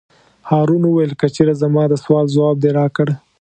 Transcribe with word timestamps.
هارون 0.49 0.81
وویل: 0.85 1.11
که 1.19 1.27
چېرې 1.35 1.53
زما 1.61 1.83
د 1.89 1.93
سوال 2.03 2.25
ځواب 2.35 2.55
دې 2.63 2.69
راکړ. 2.79 3.07